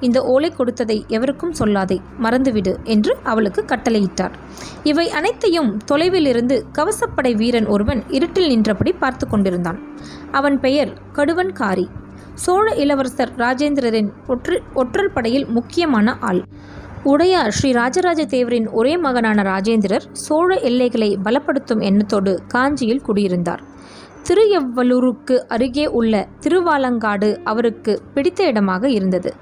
இந்த 0.06 0.18
ஓலை 0.32 0.48
கொடுத்ததை 0.50 0.96
எவருக்கும் 1.08 1.54
சொல்லாதே 1.58 1.96
மறந்துவிடு 2.22 2.72
என்று 2.94 3.12
அவளுக்கு 3.22 3.60
கட்டளையிட்டார். 3.66 4.34
இவை 4.82 5.06
அனைத்தையும் 5.10 5.70
தொலைவிலிருந்து 5.90 6.56
கவசப்படை 6.78 7.32
வீரன் 7.34 7.68
ஒருவன் 7.74 8.02
இருட்டில் 8.08 8.46
நின்றபடி 8.46 8.92
பார்த்து 8.92 9.26
கொண்டிருந்தான். 9.28 9.78
அவன் 10.30 10.58
பெயர் 10.60 10.92
கடுவன்காரி. 11.14 11.86
சோழ 12.44 12.64
இளவரசர் 12.82 13.30
ராஜேந்திரரின் 13.42 14.08
ஒற்று 14.32 14.56
ஒற்றல் 14.80 15.12
படையில் 15.14 15.46
முக்கியமான 15.56 16.16
ஆள். 16.20 16.40
உடையார் 17.12 17.50
ஸ்ரீ 17.50 17.70
ராஜராஜ 17.72 18.20
தேவரின் 18.24 18.66
ஒரே 18.78 18.92
மகனான 18.96 19.42
ராஜேந்திரர் 19.42 20.06
சோழ 20.24 20.56
எல்லைகளை 20.68 21.08
பலப்படுத்தும் 21.24 21.82
எண்ணத்தோடு 21.88 22.32
காஞ்சியில் 22.54 23.02
குடியிருந்தார். 23.06 23.62
திருஎவ்வலூருக்கு 24.28 25.36
அருகே 25.54 25.86
உள்ள 25.98 26.14
திருவாலங்காடு 26.44 27.30
அவருக்கு 27.44 27.92
பிடித்த 28.14 28.44
இடமாக 28.44 28.90
இருந்தது. 28.90 29.32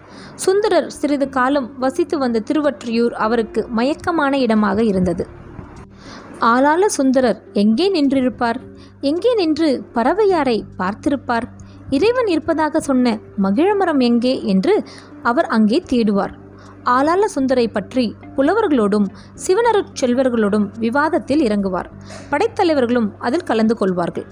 சுந்தரர் 0.44 0.88
சிறிது 0.98 1.28
காலம் 1.28 1.68
வசித்து 1.78 2.18
வந்த 2.18 2.42
திருவற்றியூர் 2.50 3.16
அவருக்கு 3.26 3.62
மயக்கமான 3.78 4.38
இடமாக 4.38 4.78
இருந்தது. 4.84 5.26
ஆளாள 6.52 6.84
சுந்தரர் 6.98 7.42
எங்கே 7.52 7.88
நின்றிருப்பார்? 7.96 8.60
எங்கே 9.10 9.34
நின்று 9.34 9.68
பறவையாரை 9.94 10.58
பார்த்திருப்பார்? 10.78 11.46
இறைவன் 11.90 12.26
இருப்பதாக 12.26 12.80
சொன்ன 12.80 13.18
மகிழமரம் 13.42 14.00
எங்கே 14.00 14.44
என்று 14.44 14.84
அவர் 15.22 15.46
அங்கே 15.46 15.82
தேடுவார். 15.90 16.42
ஆளாள 16.84 17.24
சுந்தரை 17.34 17.72
பற்றி 17.72 18.14
புலவர்களோடும் 18.36 19.06
சிவனருட் 19.46 19.86
செல்வர்களோடும் 20.00 20.68
விவாதத்தில் 20.78 21.40
இறங்குவார். 21.40 21.84
படைத்தலைவர்களும் 22.30 23.10
அதில் 23.18 23.42
கலந்து 23.42 23.76
கொள்வார்கள். 23.76 24.26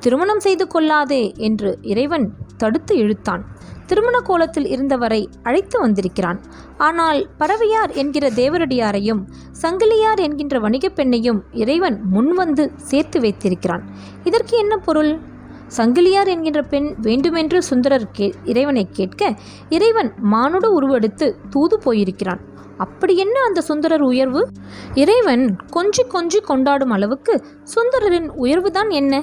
திருமணம் 0.00 0.40
செய்து 0.40 0.66
கொள்ளாதே 0.66 1.32
என்று 1.36 1.78
இறைவன் 1.82 2.32
தடுத்து 2.56 2.96
இழுத்தான். 2.96 3.44
திருமண 3.86 4.20
கோலத்தில் 4.20 4.66
இருந்தவரை 4.66 5.28
அழைத்து 5.42 5.80
வந்திருக்கிறான். 5.80 6.40
ஆனால் 6.78 7.28
பறவையார் 7.38 7.92
என்கிற 7.92 8.30
தேவரடியாரையும் 8.30 9.26
சங்கிலியார் 9.62 10.20
என்கின்ற 10.20 10.58
வணிகப் 10.58 10.98
பெண்ணையும் 10.98 11.40
இறைவன் 11.52 12.00
முன்வந்து 12.12 12.70
சேர்த்து 12.76 13.20
வைத்திருக்கிறான். 13.20 13.84
இதற்கு 14.24 14.58
என்ன 14.58 14.76
பொருள்? 14.76 15.32
சங்கிலியார் 15.76 16.28
என்கின்ற 16.28 16.62
பெண் 16.62 16.94
வேண்டுமென்று 17.02 17.62
சுந்தரர் 17.62 18.10
கே 18.10 18.32
இறைவனை 18.44 18.88
கேட்க 18.92 19.34
இறைவன் 19.68 20.12
மானுட 20.18 20.68
உருவெடுத்து 20.68 21.36
தூது 21.50 21.78
போயிருக்கிறான். 21.78 22.40
அப்படி 22.76 23.16
என்ன 23.16 23.40
அந்த 23.46 23.60
சுந்தரர் 23.60 24.00
உயர்வு? 24.00 24.48
இறைவன் 24.94 25.56
கொஞ்சி 25.72 26.02
கொஞ்சி 26.08 26.40
கொண்டாடும் 26.42 26.90
அளவுக்கு 26.90 27.44
சுந்தரரின் 27.62 28.28
உயர்வுதான் 28.28 28.90
என்ன? 28.90 29.22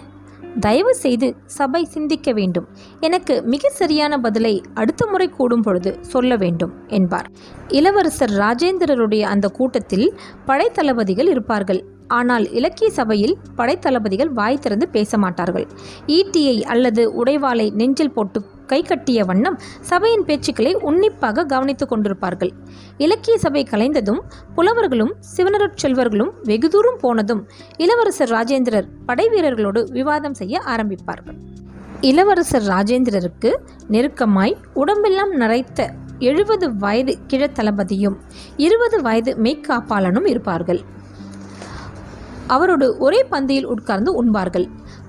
தயவு 0.60 0.96
செய்து 0.96 1.36
சபை 1.46 1.84
சிந்திக்க 1.84 2.31
வேண்டும். 2.31 2.67
எனக்கு 3.00 3.41
மிக 3.43 3.70
சரியான 3.70 4.17
பதிலை 4.17 4.62
அடுத்த 4.74 5.05
முறை 5.05 5.29
கூடும் 5.29 5.62
பொழுது 5.62 5.98
சொல்ல 6.01 6.36
வேண்டும் 6.36 6.74
என்பார். 6.88 7.29
இளவரசர் 7.67 8.29
ராஜேந்திரருடைய 8.29 9.22
அந்த 9.22 9.48
கூட்டத்தில் 9.48 10.13
படைத்தளபதிகள் 10.46 11.27
இருப்பார்கள். 11.27 11.86
ஆனால் 12.19 12.45
இலக்கிய 12.59 12.89
சபையில் 12.99 13.35
படைத்தளபதிகள் 13.59 14.31
வாய் 14.39 14.63
திறந்து 14.63 14.87
பேச 14.95 15.17
மாட்டார்கள். 15.23 15.67
ஈட்டியை 16.17 16.57
அல்லது 16.73 17.03
உடைவாளை 17.21 17.67
நெஞ்சில் 17.81 18.15
போட்டு 18.17 18.39
கை 18.71 18.79
கட்டிய 18.81 19.21
வண்ணம் 19.29 19.57
சபையின் 19.89 20.25
பேச்சுக்களை 20.27 20.73
உன்னிப்பாக 20.89 21.45
கவனித்துக் 21.53 21.91
கொண்டிருப்பார்கள். 21.91 22.51
இலக்கிய 23.05 23.35
சபை 23.45 23.63
கலைந்ததும் 23.71 24.21
புலவர்களும் 24.55 25.13
சிவனருட் 25.35 25.79
செல்வர்களும் 25.83 26.31
வெகு 26.49 26.69
தூரம் 26.75 26.99
போனதும் 27.01 27.41
இளவரசர் 27.85 28.33
ராஜேந்திரர் 28.37 28.87
படை 29.09 29.25
வீரர்களோடு 29.33 29.83
விவாதம் 29.97 30.37
செய்ய 30.41 30.61
ஆரம்பிப்பார்கள். 30.73 31.39
இளவரசர் 32.09 32.65
ராஜேந்திரருக்கு 32.73 33.49
நெருக்கமாய் 33.95 34.55
உடம்பெல்லாம் 34.83 35.33
நரைத்த 35.41 35.89
எழுபது 36.29 36.65
வயது 36.83 37.13
கிழத்தளபதியும் 37.31 38.17
இருபது 38.65 38.97
வயது 39.01 39.31
மெய்க்காப்பாளனும் 39.45 40.27
இருப்பார்கள். 40.31 40.81
அவரோடு 42.55 42.88
ஒரே 43.05 43.20
பந்தியில் 43.31 43.70
உட்கார்ந்து 43.74 44.12
உண்பார்கள். 44.20 44.67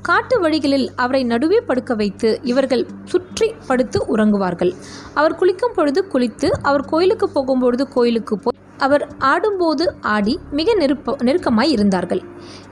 காட்டு 0.09 0.37
வழிகளில் 0.41 0.87
அவரை 1.05 1.23
நடுவே 1.33 1.59
படுக்க 1.69 1.93
வைத்து 2.01 2.29
இவர்கள் 2.53 2.85
சுற்றி 3.05 3.49
படுத்து 3.67 3.99
உறங்குவார்கள். 4.15 4.73
அவர் 5.21 5.39
குளிக்கும் 5.41 5.77
பொழுது 5.77 6.03
குளித்து 6.13 6.51
அவர் 6.63 6.89
கோயிலுக்கு 6.93 7.29
போகும்பொழுது 7.37 7.87
கோயிலுக்கு 7.97 8.37
போய் 8.39 8.59
அவர் 8.87 9.05
ஆடும்போது 9.31 9.85
ஆடி 10.15 10.35
மிக 10.59 10.75
நெருப்ப 10.75 11.15
நெருக்கமாய் 11.27 11.73
இருந்தார்கள். 11.75 12.23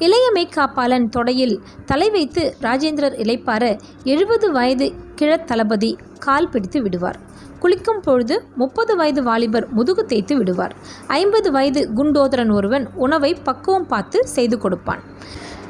இளைய 0.05 0.27
மெய்க்காப்பாளன் 0.37 1.07
தொடையில் 1.17 1.57
தலை 1.91 2.09
வைத்து 2.11 2.45
ராஜேந்திரர் 2.62 3.17
இளைப்பார 3.25 3.65
எழுபது 4.12 4.49
வயது 4.53 4.89
கிழத்தளபதி 5.21 5.91
கால் 6.19 6.49
பிடித்து 6.49 6.81
விடுவார். 6.83 7.21
குளிக்கும் 7.61 8.00
பொழுது 8.00 8.37
முப்பது 8.57 8.93
வயது 8.97 9.23
வாலிபர் 9.23 9.67
முதுகு 9.71 10.02
தேய்த்து 10.07 10.35
விடுவார். 10.38 10.75
ஐம்பது 11.07 11.49
வயது 11.52 11.81
குண்டோதரன் 11.99 12.52
ஒருவன் 12.52 12.87
உணவை 12.95 13.33
பக்குவம் 13.49 13.87
பார்த்து 13.87 14.21
செய்து 14.26 14.59
கொடுப்பான். 14.59 15.02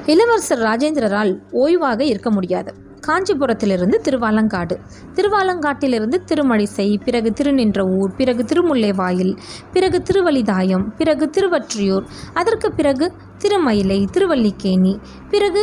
இளவரசர் 0.07 0.63
ராஜேந்திரரால் 0.63 1.33
ஓய்வாக 1.53 2.01
இருக்க 2.05 2.31
முடியாது. 2.31 2.71
காஞ்சிபுரத்திலிருந்து 3.07 3.97
திருவாலங்காடு. 4.07 4.77
திருவாலங்காட்டிலிருந்து 5.15 6.17
திருமழிசை 6.31 6.87
பிறகு 7.05 7.31
திருநின்ற 7.31 7.81
ஊர் 7.99 8.13
பிறகு 8.17 8.43
திருமுல்லைவாயில் 8.43 9.33
பிறகு 9.73 10.01
திருவலிதாயம் 10.09 10.85
பிறகு 10.99 11.27
திருவற்றியூர் 11.37 12.07
அதற்கு 12.33 12.71
பிறகு 12.73 13.09
திருமயிலை 13.39 14.01
திருவல்லிக்கேணி 14.13 14.95
பிறகு 15.31 15.63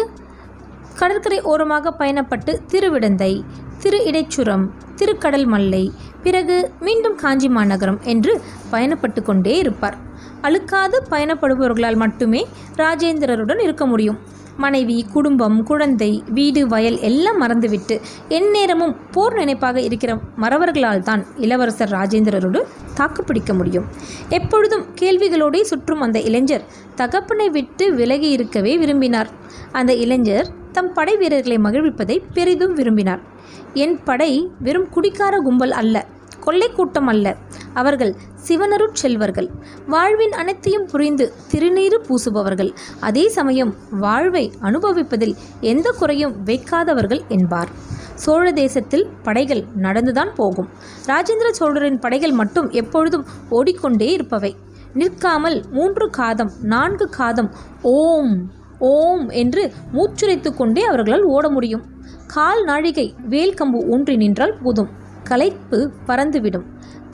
கடற்கரை 0.99 1.39
ஓரமாக 1.41 1.93
பயணப்பட்டு 1.99 2.53
திருவிடந்தை 2.71 3.31
திரு 3.79 3.99
இடைச்சுரம் 4.05 4.65
திருக்கடல் 4.97 5.45
மல்லை 5.45 5.91
பிறகு 6.23 6.71
மீண்டும் 6.79 7.15
காஞ்சி 7.15 7.49
மாநகரம் 7.49 7.99
என்று 8.03 8.41
பயணப்பட்டு 8.71 9.21
கொண்டே 9.21 9.57
இருப்பார். 9.57 9.97
அழுக்காது 10.41 11.03
பயணப்படுபவர்களால் 11.11 11.95
மட்டுமே 11.95 12.47
ராஜேந்திரருடன் 12.75 13.61
இருக்க 13.61 13.85
முடியும். 13.85 14.19
மனைவி 14.57 15.05
குடும்பம் 15.13 15.63
குழந்தை 15.63 16.23
வீடு 16.27 16.67
வயல் 16.67 16.99
எல்லாம் 16.99 17.37
மறந்துவிட்டு 17.37 18.01
எந்நேரமும் 18.29 18.95
போர் 19.11 19.33
நினைப்பாக 19.33 19.81
இருக்கிற 19.81 20.19
மறவர்களால் 20.41 20.99
தான் 20.99 21.25
இளவரசர் 21.35 21.89
ராஜேந்திரரோடு 21.89 22.61
தாக்குப்பிடிக்க 22.93 23.53
முடியும். 23.53 23.85
எப்பொழுதும் 24.29 24.85
கேள்விகளோடே 25.01 25.61
சுற்றும் 25.61 26.01
அந்த 26.01 26.19
இளைஞர் 26.19 26.65
தகப்பனை 26.95 27.49
விட்டு 27.49 27.93
விலகி 27.93 28.29
இருக்கவே 28.29 28.77
விரும்பினார். 28.77 29.29
அந்த 29.71 29.93
இளைஞர் 29.93 30.47
தம் 30.71 30.93
படை 30.93 31.17
வீரர்களை 31.17 31.57
மகிழ்விப்பதை 31.57 32.17
பெரிதும் 32.33 32.73
விரும்பினார். 32.73 33.35
என் 33.73 34.03
படை 34.03 34.49
வெறும் 34.59 34.89
குடிக்கார 34.89 35.39
கும்பல் 35.39 35.71
அல்ல 35.71 36.05
கொள்ளை 36.39 36.71
கூட்டம் 36.71 37.07
அல்ல. 37.07 37.35
அவர்கள் 37.73 38.15
சிவனருட் 38.47 38.93
செல்வர்கள். 38.93 39.49
வாழ்வின் 39.87 40.31
அனைத்தையும் 40.31 40.85
புரிந்து 40.85 41.33
திருநீறு 41.51 41.97
பூசுபவர்கள். 42.07 42.73
அதே 42.99 43.29
சமயம் 43.29 43.75
வாழ்வை 43.89 44.53
அனுபவிப்பதில் 44.61 45.35
எந்த 45.61 45.91
குறையும் 45.91 46.45
வைக்காதவர்கள் 46.45 47.27
என்பார். 47.27 47.67
சோழ 48.13 48.51
தேசத்தில் 48.51 49.09
படைகள் 49.23 49.63
நடந்துதான் 49.81 50.33
போகும். 50.35 50.69
ராஜேந்திர 51.05 51.49
சோழரின் 51.49 51.99
படைகள் 51.99 52.31
மட்டும் 52.31 52.69
எப்பொழுதும் 52.69 53.25
ஓடிக்கொண்டே 53.49 54.11
இருப்பவை. 54.11 54.55
நிற்காமல் 54.93 55.63
மூன்று 55.69 56.09
காதம் 56.09 56.51
நான்கு 56.61 57.09
காதம் 57.09 57.51
ஓம்! 57.81 58.51
ஓம் 58.79 59.29
என்று 59.29 59.73
மூச்சுரைத்து 59.93 60.55
கொண்டே 60.55 60.81
அவர்களால் 60.81 61.23
ஓட 61.23 61.49
முடியும். 61.49 61.83
கால் 62.27 62.63
நாழிகை 62.63 63.15
வேல் 63.29 63.53
கம்பு 63.53 63.87
ஊன்றி 63.87 64.15
நின்றால் 64.15 64.57
போதும். 64.63 64.89
களைப்பு 65.23 65.91
பறந்துவிடும். 66.07 66.63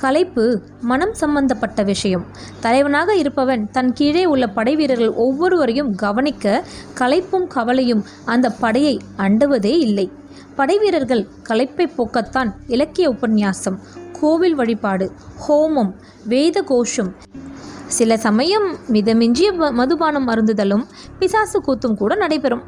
கலைப்பு 0.02 0.62
மனம் 0.82 1.14
சம்பந்தப்பட்ட 1.14 1.84
விஷயம். 1.84 2.26
தலைவனாக 2.60 3.16
இருப்பவன் 3.16 3.70
தன் 3.72 3.94
கீழே 3.94 4.26
உள்ள 4.26 4.48
படை 4.48 4.76
வீரர்கள் 4.76 5.12
ஒவ்வொருவரையும் 5.12 5.96
கவனிக்க 5.96 6.64
கலைப்பும் 7.00 7.48
கவலையும் 7.48 8.04
அந்த 8.26 8.50
படையை 8.50 9.00
அண்டுவதே 9.18 9.78
இல்லை. 9.78 10.12
படை 10.56 10.80
வீரர்கள் 10.80 11.28
கலைப்பை 11.50 11.90
போக்கத்தான் 11.98 12.52
இலக்கிய 12.68 13.10
உபன்யாசம் 13.10 13.80
கோவில் 14.20 14.56
வழிபாடு 14.56 15.12
ஹோமம் 15.48 15.94
வேத 16.26 16.62
கோஷம் 16.62 17.16
சில 17.94 18.18
சமயம் 18.18 18.76
மிதமிஞ்சிய 18.92 19.52
ம- 19.52 19.72
மதுபானம் 19.72 20.28
அருந்துதலும் 20.28 20.84
பிசாசு 21.20 21.62
கூத்தும் 21.62 21.96
கூட 21.96 22.16
நடைபெறும். 22.16 22.64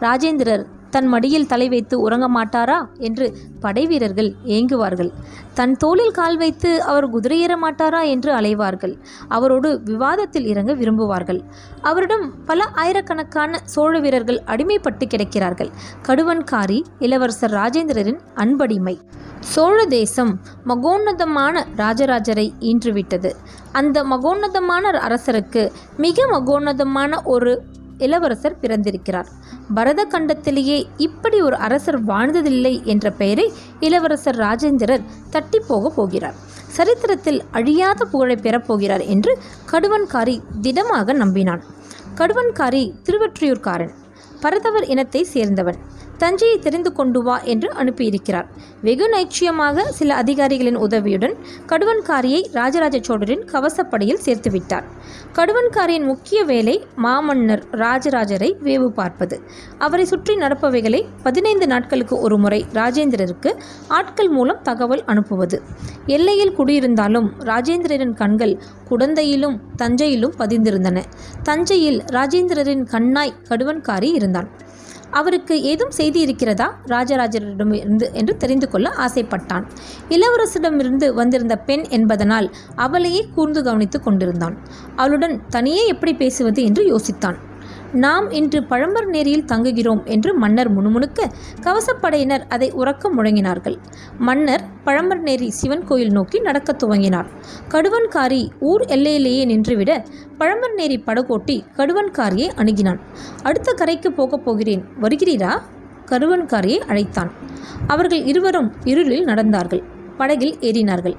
ராஜேந்திரர் 0.00 0.66
தன் 0.90 1.06
மடியில் 1.06 1.46
தலை 1.46 1.68
வைத்து 1.68 2.00
உறங்க 2.00 2.26
மாட்டாரா 2.28 2.78
என்று 2.98 3.26
படைவீரர்கள் 3.60 4.34
ஏங்குவார்கள். 4.44 5.10
தன் 5.54 5.76
தோளில் 5.76 6.10
கால் 6.10 6.36
வைத்து 6.36 6.82
அவர் 6.82 7.06
குதிரையேற 7.14 7.54
மாட்டாரா 7.62 8.02
என்று 8.04 8.32
அலைவார்கள். 8.34 8.94
அவரோடு 9.28 9.80
விவாதத்தில் 9.84 10.46
இறங்க 10.46 10.74
விரும்புவார்கள். 10.74 11.40
அவரிடம் 11.82 12.32
பல 12.44 12.64
ஆயிரக்கணக்கான 12.74 13.60
சோழ 13.64 13.98
வீரர்கள் 13.98 14.42
அடிமைப்பட்டு 14.46 15.06
கிடக்கிறார்கள். 15.06 15.70
கடுவன்காரி 16.08 16.80
இளவரசர் 16.98 17.50
ராஜேந்திரரின் 17.50 18.20
அன்படிமை. 18.34 18.96
சோழ 19.40 19.84
தேசம் 19.86 20.40
மகோன்னதமான 20.66 21.66
ராஜராஜரை 21.76 22.46
ஈன்றுவிட்டது. 22.60 23.30
அந்த 23.72 24.04
மகோன்னதமான 24.04 24.90
அரசருக்கு 25.08 25.62
மிக 25.96 26.26
மகோன்னதமான 26.26 27.22
ஒரு 27.24 27.52
இளவரசர் 28.06 28.58
பிறந்திருக்கிறார். 28.62 29.28
பரத 29.74 30.00
கண்டத்திலேயே 30.04 30.78
இப்படி 30.96 31.40
ஒரு 31.40 31.56
அரசர் 31.56 32.00
வாழ்ந்ததில்லை 32.04 32.74
என்ற 32.84 33.10
பெயரை 33.10 33.46
இளவரசர் 33.80 34.36
ராஜேந்திரர் 34.36 35.04
தட்டி 35.30 35.60
போக 35.68 35.90
போகிறார். 35.90 36.38
சரித்திரத்தில் 36.78 37.40
அழியாத 37.50 38.04
புகழை 38.04 38.36
பெறப்போகிறார் 38.36 39.04
என்று 39.06 39.38
கடுவன்காரி 39.72 40.36
திடமாக 40.60 41.14
நம்பினான். 41.14 41.62
கடுவன்காரி 42.18 42.82
திருவற்றியூர்காரன். 43.04 43.94
பரதவர் 44.40 44.86
இனத்தை 44.86 45.26
சேர்ந்தவன். 45.34 45.80
தஞ்சையை 46.22 46.56
தெரிந்து 46.58 46.90
கொண்டு 46.92 47.20
வா 47.22 47.36
என்று 47.52 47.68
அனுப்பியிருக்கிறார். 47.82 48.46
வெகு 48.82 49.06
நைச்சியமாக 49.14 49.84
சில 49.98 50.10
அதிகாரிகளின் 50.22 50.78
உதவியுடன் 50.86 51.34
கடுவன்காரியை 51.66 52.40
ராஜராஜ 52.52 52.96
சோழரின் 53.08 53.44
கவசப்படையில் 53.52 54.22
சேர்த்துவிட்டார் 54.24 54.86
கடுவன்காரியின் 55.38 56.06
முக்கிய 56.10 56.38
வேலை 56.44 56.76
மாமன்னர் 56.96 57.62
ராஜராஜரை 57.84 58.50
வேவு 58.66 58.88
பார்ப்பது. 59.00 59.36
அவரை 59.78 60.04
சுற்றி 60.04 60.34
நடப்பவைகளை 60.34 61.00
பதினைந்து 61.22 61.66
நாட்களுக்கு 61.66 62.14
ஒரு 62.20 62.38
முறை 62.38 62.60
ராஜேந்திரருக்கு 62.72 63.52
ஆட்கள் 63.98 64.32
மூலம் 64.36 64.62
தகவல் 64.62 65.04
அனுப்புவது. 65.04 65.58
எல்லையில் 66.16 66.56
குடியிருந்தாலும் 66.58 67.28
ராஜேந்திரரின் 67.50 68.16
கண்கள் 68.22 68.54
குடந்தையிலும் 68.90 69.56
தஞ்சையிலும் 69.82 70.34
பதிந்திருந்தன. 70.38 70.98
தஞ்சையில் 71.42 72.00
ராஜேந்திரரின் 72.12 72.84
கண்ணாய் 72.94 73.38
கடுவன்காரி 73.48 74.10
இருந்தான். 74.18 74.50
அவருக்கு 75.10 75.62
ஏதும் 75.62 75.90
செய்தி 75.90 76.20
இருக்கிறதா? 76.20 76.80
ராஜராஜரிடம் 76.86 77.74
இருந்து 77.74 78.10
என்று 78.12 78.36
தெரிந்து 78.36 78.70
கொள்ள 78.70 78.92
ஆசைப்பட்டான். 78.98 79.64
இளவரசரிடமிருந்து 80.08 81.14
வந்திருந்த 81.14 81.56
பெண் 81.56 81.84
என்பதனால் 81.88 82.54
அவளையே 82.76 83.28
கூர்ந்து 83.34 83.62
கவனித்துக் 83.62 84.04
கொண்டிருந்தான். 84.04 84.58
அவளுடன் 84.96 85.42
தனியே 85.48 85.86
எப்படி 85.86 86.14
பேசுவது 86.14 86.62
என்று 86.62 86.96
யோசித்தான். 86.96 87.36
நாம் 87.92 88.30
இன்று 88.30 88.64
பழம்பர் 88.64 89.06
நேரியில் 89.06 89.44
தங்குகிறோம் 89.44 90.04
என்று 90.04 90.34
மன்னர் 90.34 90.76
முணுமுணுக்க 90.76 91.30
கவசப்படையினர் 91.60 92.42
அதை 92.48 92.72
உறக்க 92.72 93.10
முழங்கினார்கள். 93.16 93.76
மன்னர் 94.18 94.60
பழம்பர் 94.84 95.22
நேரி 95.22 95.48
சிவன் 95.48 95.84
கோயில் 95.84 96.10
நோக்கி 96.10 96.40
நடக்கத் 96.40 96.82
துவங்கினார். 96.82 97.26
கடுவன்காரி 97.68 98.50
ஊர் 98.60 98.80
எல்லையிலேயே 98.80 99.44
நின்றுவிட 99.44 100.04
பழம்பர் 100.38 100.74
நேரி 100.76 101.02
படகோட்டி 101.06 101.64
கடுவன்காரியை 101.76 102.50
அணுகினான். 102.56 103.00
அடுத்த 103.42 103.72
கரைக்கு 103.72 104.12
போகப் 104.12 104.44
போகிறேன். 104.44 104.84
வருகிறீரா? 105.00 105.60
கருவன்காரியை 106.06 106.78
அழைத்தான். 106.78 107.30
அவர்கள் 107.86 108.24
இருவரும் 108.24 108.72
இருளில் 108.84 109.24
நடந்தார்கள். 109.24 109.82
படகில் 110.16 110.56
ஏறினார்கள். 110.60 111.14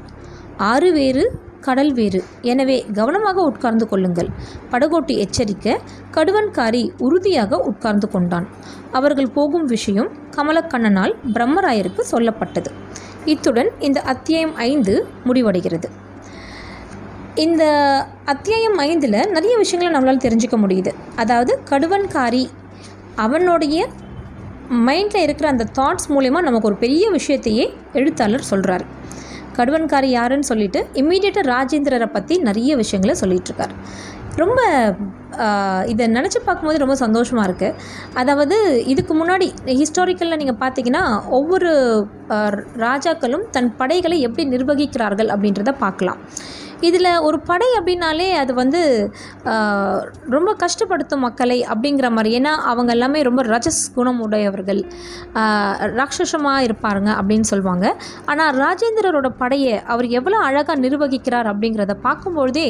ஆறு 0.58 0.94
வேறு 0.94 1.40
கடல் 1.68 1.92
வேறு. 1.94 2.20
எனவே 2.52 2.78
கவனமாக 2.94 3.42
உட்கார்ந்து 3.42 3.86
கொள்ளுங்கள். 3.88 4.30
படகோட்டி 4.72 5.16
எச்சரிக்க 5.26 5.76
கடுவன்காரி 6.16 6.84
உறுதியாக 6.98 7.60
உட்கார்ந்து 7.72 8.10
கொண்டான். 8.10 8.48
அவர்கள் 8.92 9.34
போகும் 9.38 9.66
விஷயம் 9.66 10.10
கமலக்கண்ணனால் 10.38 11.16
பிரம்மராயருக்கு 11.36 12.04
சொல்லப்பட்டது. 12.14 12.72
இத்துடன் 13.26 13.70
இந்த 13.80 14.00
அத்தியாயம் 14.14 14.56
ஐந்து 14.70 14.94
முடிவடைகிறது. 15.26 15.90
இந்த 17.36 17.64
அத்தியாயம் 18.26 18.78
ஐந்தில் 18.88 19.20
நிறைய 19.36 19.54
விஷயங்களை 19.58 19.92
நம்மளால் 19.96 20.26
தெரிஞ்சுக்க 20.26 20.58
முடியுது. 20.64 20.92
அதாவது 21.16 21.54
கடுவன்காரி 21.70 22.44
அவனுடைய 23.26 23.78
மைண்டில் 24.88 25.24
இருக்கிற 25.24 25.48
அந்த 25.50 25.66
தாட்ஸ் 25.78 26.10
மூலயமா 26.10 26.40
நமக்கு 26.48 26.70
ஒரு 26.70 26.78
பெரிய 26.84 27.06
விஷயத்தையே 27.12 27.66
எழுத்தாளர் 27.94 28.50
சொல்கிறார் 28.52 28.84
கடுவன்காரி 29.62 30.12
யாருன்னு 30.20 30.52
சொல்லிட்டு 30.52 30.82
இம்மீடியட்டாக 31.02 31.52
ராஜேந்திரரை 31.56 32.10
பற்றி 32.12 32.38
நிறைய 32.50 32.76
விஷயங்களை 32.84 33.16
சொல்லிகிட்ருக்கார் 33.24 33.76
ரொம்ப 34.42 34.60
இதை 35.92 36.06
நினச்சி 36.18 36.40
பார்க்கும்போது 36.46 36.82
ரொம்ப 36.84 36.96
சந்தோஷமாக 37.02 37.48
இருக்குது 37.48 37.78
அதாவது 38.14 38.58
இதுக்கு 38.94 39.14
முன்னாடி 39.22 39.48
ஹிஸ்டாரிக்கலில் 39.80 40.40
நீங்கள் 40.42 40.60
பார்த்தீங்கன்னா 40.64 41.04
ஒவ்வொரு 41.40 41.72
ராஜாக்களும் 42.86 43.46
தன் 43.56 43.70
படைகளை 43.76 44.18
எப்படி 44.28 44.46
நிர்வகிக்கிறார்கள் 44.54 45.32
அப்படின்றத 45.36 45.74
பார்க்கலாம். 45.84 46.22
இதில் 46.90 47.10
ஒரு 47.28 47.38
படை 47.50 47.68
அப்படின்னாலே 47.80 48.28
அது 48.42 48.52
வந்து 48.62 48.82
ரொம்ப 50.36 50.50
கஷ்டப்படுத்தும் 50.64 51.24
மக்களை 51.28 51.58
அப்படிங்கிற 51.74 52.10
மாதிரி. 52.16 52.32
ஏன்னா 52.40 52.54
அவங்க 52.72 52.92
எல்லாமே 52.98 53.22
ரொம்ப 53.30 53.44
ரஜஸ் 53.54 53.84
குணம் 53.98 54.22
உடையவர்கள். 54.26 54.82
ராட்சசமாக 56.00 56.66
இருப்பாருங்க 56.68 57.12
அப்படின்னு 57.20 57.50
சொல்லுவாங்க. 57.52 57.88
ஆனால் 58.32 58.60
ராஜேந்திரரோட 58.64 59.30
படையை 59.44 59.76
அவர் 59.94 60.10
எவ்வளோ 60.20 60.40
அழகாக 60.50 60.80
நிர்வகிக்கிறார் 60.86 61.50
அப்படிங்கிறத 61.54 61.96
பார்க்கும்பொழுதே 62.08 62.68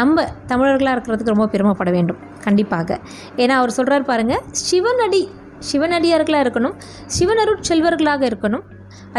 நம்ம 0.00 0.22
தமிழர்களாக 0.50 0.94
இருக்கிறதுக்கு 0.96 1.34
ரொம்ப 1.34 1.48
பெருமைப்பட 1.54 1.90
வேண்டும். 1.96 2.20
கண்டிப்பாக. 2.44 2.98
ஏன்னா 3.42 3.54
அவர் 3.62 3.76
சொல்கிறார் 3.78 4.10
பாருங்கள் 4.10 4.44
சிவனடி 4.68 5.22
சிவனடியார்களாக 5.70 6.44
இருக்கணும். 6.44 6.74
சிவனருட் 7.16 7.66
செல்வர்களாக 7.68 8.22
இருக்கணும். 8.30 8.64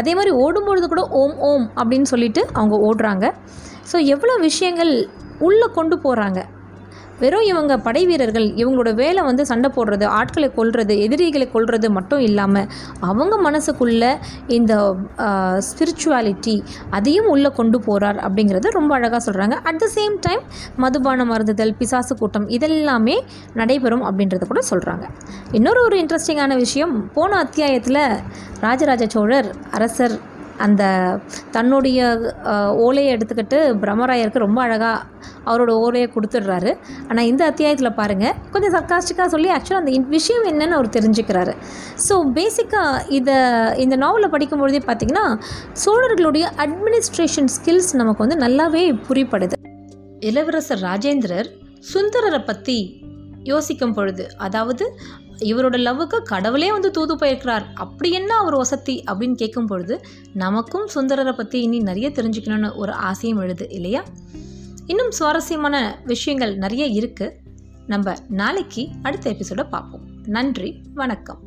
அதே 0.00 0.12
மாதிரி 0.16 0.32
ஓடும்பொழுது 0.42 0.86
கூட 0.92 1.02
ஓம் 1.20 1.38
ஓம் 1.50 1.64
அப்படின்னு 1.80 2.08
சொல்லிட்டு 2.10 2.42
அவங்க 2.58 2.76
ஓடுறாங்க. 2.88 3.26
ஸோ 3.90 3.96
எவ்வளோ 4.08 4.36
விஷயங்கள் 4.40 4.92
உள்ளே 5.40 5.66
கொண்டு 5.74 5.96
போகிறாங்க 5.98 6.40
வெறும் 7.20 7.44
இவங்க 7.44 7.74
படை 7.78 8.00
வீரர்கள் 8.06 8.46
இவங்களோட 8.56 8.90
வேலை 8.94 9.20
வந்து 9.22 9.42
சண்டை 9.46 9.68
போடுறது 9.76 10.06
ஆட்களை 10.16 10.48
கொல்றது 10.56 10.94
எதிரிகளை 10.98 11.46
கொல்றது 11.46 11.88
மட்டும் 11.90 12.20
இல்லாமல் 12.20 12.68
அவங்க 13.02 13.36
மனசுக்குள்ள 13.40 14.10
இந்த 14.48 14.74
ஸ்பிரிச்சுவாலிட்டி 15.68 16.56
அதையும் 16.90 17.28
உள்ளே 17.28 17.52
கொண்டு 17.52 17.80
போகிறார் 17.80 18.20
அப்படிங்கிறத 18.22 18.74
ரொம்ப 18.74 18.92
அழகாக 18.94 19.22
சொல்கிறாங்க 19.26 19.56
அட் 19.62 19.80
த 19.82 19.88
சேம் 19.96 20.16
டைம் 20.20 20.44
மதுபான 20.76 21.26
மருந்துதல் 21.26 21.74
பிசாசு 21.74 22.14
கூட்டம் 22.14 22.46
இதெல்லாமே 22.50 23.16
நடைபெறும் 23.54 24.06
அப்படின்றத 24.06 24.46
கூட 24.46 24.62
சொல்கிறாங்க 24.70 25.06
இன்னொரு 25.52 25.82
ஒரு 25.82 25.98
இன்ட்ரெஸ்டிங்கான 25.98 26.54
விஷயம் 26.58 26.96
போன 27.14 27.38
அத்தியாயத்தில் 27.38 28.04
ராஜராஜ 28.60 29.04
சோழர் 29.08 29.50
அரசர் 29.70 30.16
அந்த 30.64 30.82
தன்னுடைய 31.56 32.00
ஓலையை 32.84 33.10
எடுத்துக்கிட்டு 33.14 33.58
பிரம்மராயருக்கு 33.82 34.44
ரொம்ப 34.44 34.60
அழகாக 34.66 35.04
அவரோட 35.48 35.72
ஓலையை 35.84 36.08
கொடுத்துட்றாரு. 36.14 36.70
ஆனால் 37.08 37.28
இந்த 37.30 37.42
அத்தியாயத்தில் 37.50 37.96
பாருங்கள் 38.00 38.34
கொஞ்சம் 38.54 38.74
சர்க்காஸ்டிக்காக 38.76 39.28
சொல்லி 39.34 39.50
ஆக்சுவலாக 39.56 39.82
அந்த 39.82 39.92
விஷயம் 40.16 40.48
என்னன்னு 40.52 40.76
அவர் 40.78 40.94
தெரிஞ்சுக்கிறாரு. 40.96 41.54
ஸோ 42.06 42.16
பேசிக்காக 42.38 43.04
இதை 43.18 43.36
இந்த 43.84 43.96
நாவலை 44.04 44.30
படிக்கும்பொழுதே 44.34 44.82
பார்த்திங்கன்னா 44.88 45.26
சோழர்களுடைய 45.84 46.46
அட்மினிஸ்ட்ரேஷன் 46.64 47.50
ஸ்கில்ஸ் 47.56 47.92
நமக்கு 48.02 48.24
வந்து 48.26 48.38
நல்லாவே 48.46 48.84
புரிப்படுது. 49.08 49.56
இளவரசர் 50.30 50.84
ராஜேந்திரர் 50.88 51.50
சுந்தரரை 51.92 52.40
பற்றி 52.44 52.78
யோசிக்கும் 53.50 53.94
பொழுது 53.96 54.24
அதாவது 54.46 54.84
இவரோட 55.38 55.76
லவ்வுக்கு 55.78 56.22
கடவுளே 56.22 56.72
வந்து 56.72 56.90
தூது 56.90 57.16
போயிருக்கிறார். 57.16 57.72
அப்படி 57.74 58.10
என்ன 58.10 58.36
அவர் 58.36 58.56
வசதி? 58.56 59.04
அப்படின்னு 59.06 59.34
கேட்கும் 59.34 59.66
பொழுது 59.66 60.00
நமக்கும் 60.34 60.88
சுந்தரரை 60.94 61.32
பற்றி 61.32 61.62
இனி 61.62 61.78
நிறைய 61.78 62.10
தெரிஞ்சுக்கணும்னு 62.10 62.74
ஒரு 62.74 62.92
ஆசையும் 62.92 63.38
எழுது 63.38 63.68
இல்லையா? 63.68 64.04
இன்னும் 64.86 65.10
சுவாரஸ்யமான 65.10 66.00
விஷயங்கள் 66.04 66.56
நிறைய 66.56 67.02
இருக்குது 67.02 67.32
நம்ம 67.86 68.12
நாளைக்கு 68.28 68.88
அடுத்த 69.02 69.30
எபிசோட 69.30 69.68
பார்ப்போம். 69.68 70.04
நன்றி 70.26 70.80
வணக்கம். 70.94 71.38